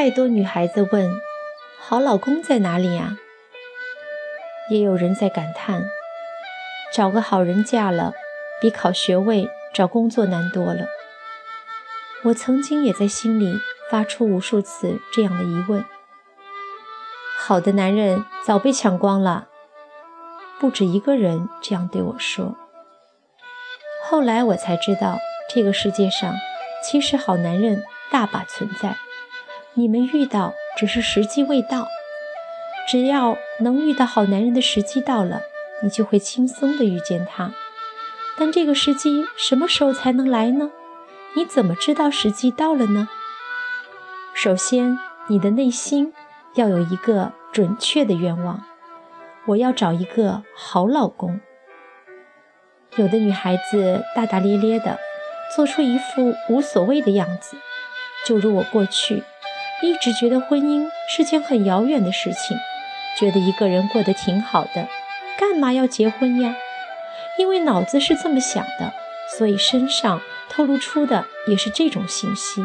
[0.00, 1.20] 太多女孩子问
[1.76, 3.16] ：“好老公在哪里呀？”
[4.70, 5.90] 也有人在感叹
[6.94, 8.12] ：“找个好人嫁了，
[8.60, 10.86] 比考学位、找工作难多了。”
[12.22, 13.58] 我曾经也在心里
[13.90, 15.84] 发出无数次这样的疑问。
[17.36, 19.48] 好的男人早被抢光了，
[20.60, 22.56] 不止一个人这样对我说。
[24.04, 25.18] 后来我才知道，
[25.52, 26.32] 这个世界上
[26.84, 28.96] 其实好男人大把存在，
[29.74, 31.86] 你们遇到只是时机未到。
[32.88, 35.42] 只要能遇到好男人的时机到了，
[35.82, 37.52] 你就会轻松的遇见他。
[38.38, 40.70] 但这个时机什么时候才能来呢？
[41.34, 43.08] 你怎么知道时机到了呢？
[44.32, 46.14] 首先，你的内心
[46.54, 48.64] 要有一个准确的愿望：
[49.46, 51.40] 我要找一个好老公。
[52.96, 54.98] 有的女孩子大大咧咧的，
[55.54, 57.56] 做出一副无所谓的样子，
[58.24, 59.22] 就如我过去
[59.82, 62.56] 一直觉得婚姻是件很遥远的事情，
[63.18, 64.88] 觉得一个人过得挺好的，
[65.38, 66.56] 干嘛要结婚呀？
[67.38, 68.92] 因为脑子是这么想的，
[69.36, 70.20] 所以身上。
[70.50, 72.64] 透露出的也是这种信息。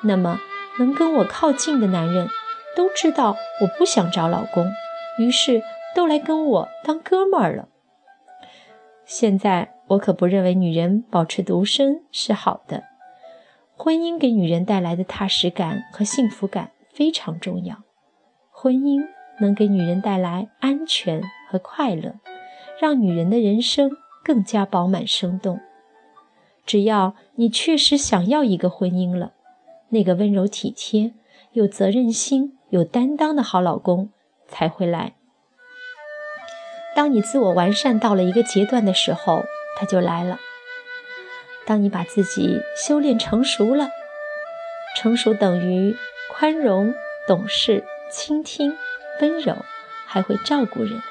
[0.00, 0.40] 那么，
[0.78, 2.26] 能跟我靠近的男人，
[2.74, 4.72] 都知道我不想找老公，
[5.18, 5.62] 于是
[5.94, 7.68] 都来跟我当哥们儿了。
[9.04, 12.82] 现在我可不认为女人保持独身是好的。
[13.84, 17.82] 婚姻给女人带来的踏实感和幸福感非常重要。
[18.52, 19.04] 婚姻
[19.40, 22.14] 能给女人带来安全和快乐，
[22.80, 23.90] 让女人的人生
[24.22, 25.58] 更加饱满生动。
[26.64, 29.32] 只要你确实想要一个婚姻了，
[29.88, 31.12] 那个温柔体贴、
[31.50, 34.10] 有责任心、有担当的好老公
[34.46, 35.14] 才会来。
[36.94, 39.42] 当你自我完善到了一个阶段的时候，
[39.76, 40.38] 他就来了。
[41.66, 43.88] 当你把自己修炼成熟了，
[44.96, 45.96] 成熟等于
[46.30, 46.94] 宽容、
[47.26, 48.76] 懂事、倾听、
[49.20, 49.56] 温柔，
[50.06, 51.02] 还会照顾人，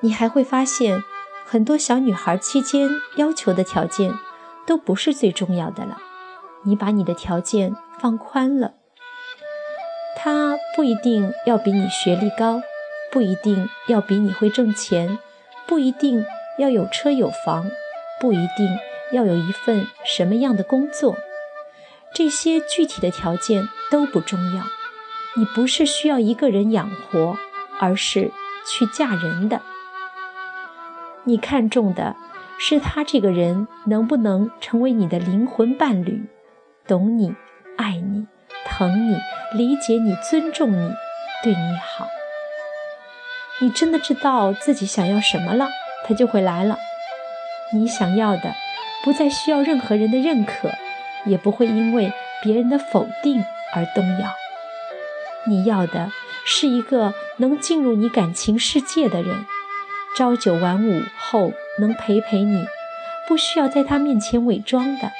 [0.00, 1.02] 你还会发现。
[1.48, 4.12] 很多小女孩期间要求的条件
[4.66, 5.96] 都不是最重要的了。
[6.64, 8.74] 你把你的条件放宽了，
[10.16, 12.62] 他不一定要比你学历高，
[13.12, 15.20] 不一定要比你会挣钱，
[15.68, 16.26] 不一定
[16.58, 17.70] 要有车有房，
[18.20, 18.78] 不一定
[19.12, 21.16] 要有一份什么样的工作。
[22.14, 24.64] 这些具体的条件都不重要。
[25.36, 27.36] 你不是需要一个人养活，
[27.78, 28.30] 而是
[28.66, 29.60] 去嫁人的。
[31.24, 32.16] 你看重的
[32.58, 36.24] 是他这个人能不能成为你的灵魂伴侣，
[36.86, 37.34] 懂你、
[37.76, 38.26] 爱你、
[38.64, 39.18] 疼你、
[39.52, 40.94] 理解你、尊重你、
[41.42, 42.06] 对你好。
[43.60, 45.68] 你真的知道自己想要什么了，
[46.06, 46.78] 他就会来了。
[47.72, 48.54] 你想要的
[49.02, 50.70] 不再需要任何人的认可，
[51.24, 52.12] 也不会因为
[52.42, 53.44] 别人的否定
[53.74, 54.30] 而动摇。
[55.46, 56.10] 你要的
[56.44, 59.46] 是一个能进入你感情世界的人。
[60.16, 62.64] 朝九晚五后能陪陪你，
[63.28, 65.12] 不需要在他面前伪装的，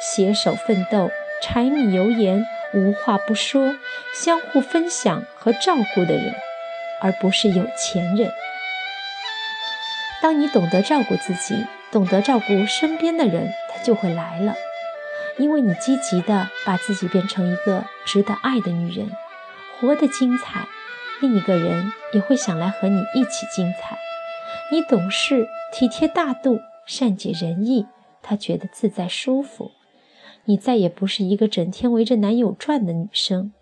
[0.00, 1.10] 携手奋斗，
[1.42, 3.74] 柴米油盐无话不说，
[4.14, 6.34] 相互分享和照顾的人，
[7.02, 8.32] 而不是有钱人。
[10.22, 14.54] 当你懂得照顾自己，懂得照顾身边的人，他就会来了，
[15.36, 19.10] 因为你积极的把自己变成一个值得爱的女人，
[19.80, 20.68] 活得精彩，
[21.20, 23.98] 另一个人也会想来和你一起精彩。
[24.70, 27.86] 你懂事、体贴大度、善解人意，
[28.22, 29.72] 他觉得自在舒服。
[30.44, 33.52] 你再也不是一个整天围着男友转的女生。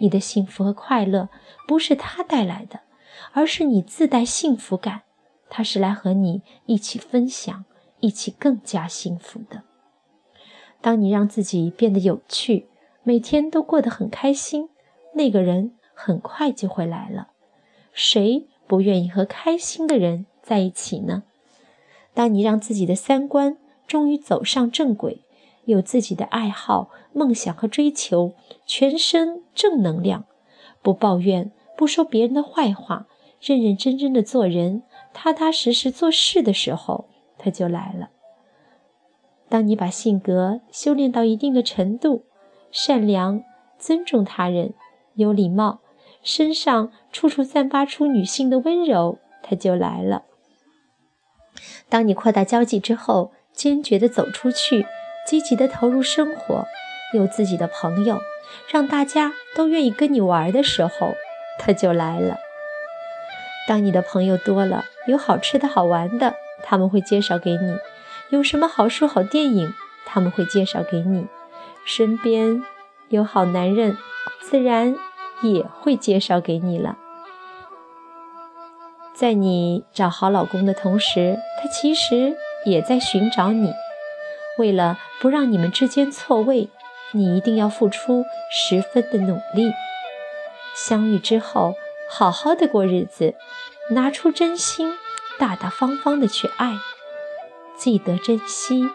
[0.00, 1.28] 你的幸福和快乐
[1.66, 2.80] 不是他带来的，
[3.32, 5.02] 而是你自带幸福感。
[5.50, 7.64] 他是来和你一起分享，
[8.00, 9.62] 一起更加幸福的。
[10.80, 12.68] 当你让自己变得有趣，
[13.02, 14.68] 每天都过得很开心，
[15.14, 17.28] 那个人很快就会来了。
[17.92, 20.26] 谁不愿意和开心的人？
[20.40, 21.24] 在一起呢？
[22.14, 25.22] 当你让自己的三观终于走上正轨，
[25.64, 28.32] 有自己的爱好、梦想和追求，
[28.64, 30.24] 全身正能量，
[30.80, 33.06] 不抱怨，不说别人的坏话，
[33.40, 34.82] 认认真真的做人，
[35.20, 38.10] 踏踏实实做事的时候，他就来了。
[39.48, 42.24] 当你把性格修炼到一定的程度，
[42.70, 43.42] 善良、
[43.80, 44.74] 尊重他人、
[45.14, 45.80] 有礼貌，
[46.22, 50.22] 身上处处散发出女性的温柔，他就来了。
[51.88, 54.86] 当你扩大交际之后，坚决地走出去，
[55.26, 56.64] 积极地投入生活，
[57.12, 58.20] 有自己的朋友，
[58.70, 61.14] 让大家都愿意跟你玩的时候，
[61.58, 62.36] 他就来了。
[63.68, 66.34] 当你的朋友多了，有好吃的好玩的，
[66.64, 67.76] 他们会介绍给你；
[68.30, 69.74] 有什么好书好电影，
[70.06, 71.26] 他们会介绍给你。
[71.84, 72.62] 身边
[73.10, 73.98] 有好男人，
[74.40, 74.96] 自然
[75.42, 76.96] 也会介绍给你了。
[79.12, 83.74] 在你找好老公的同时，他其实也在寻找你。
[84.56, 86.70] 为了不让你们之间错位，
[87.12, 89.70] 你一定要付出十分的努力。
[90.74, 91.74] 相遇之后，
[92.10, 93.34] 好好的过日子，
[93.90, 94.94] 拿出真心，
[95.38, 96.74] 大大方方的去爱，
[97.76, 98.88] 记得珍惜，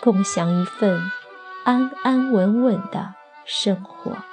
[0.00, 1.10] 共享一份
[1.64, 3.14] 安安稳稳的
[3.44, 4.29] 生活。